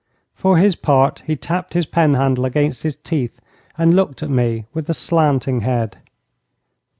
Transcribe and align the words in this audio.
For 0.33 0.57
his 0.57 0.75
part 0.75 1.21
he 1.27 1.35
tapped 1.35 1.75
his 1.75 1.85
pen 1.85 2.15
handle 2.15 2.43
against 2.43 2.81
his 2.81 2.95
teeth, 2.95 3.39
and 3.77 3.93
looked 3.93 4.23
at 4.23 4.31
me 4.31 4.65
with 4.73 4.89
a 4.89 4.95
slanting 4.95 5.61
head. 5.61 5.97